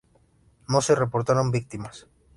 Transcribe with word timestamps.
No 0.67 0.81
se 0.81 0.95
reportaron 0.95 1.51
víctimas. 1.51 2.07